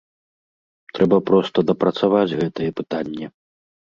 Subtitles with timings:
[0.99, 3.25] Трэба проста дапрацаваць гэтае пытанне.